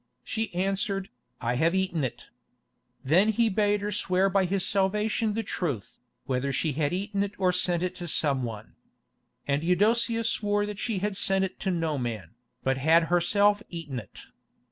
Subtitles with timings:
[0.23, 2.29] She answered, 'I have eaten it.'
[3.03, 7.33] Then he bade her swear by his salvation the truth, whether she had eaten it
[7.37, 8.73] or sent it to some one.
[9.47, 12.31] And Eudocia swore that she had sent it to no man,
[12.63, 14.21] but had herself eaten it.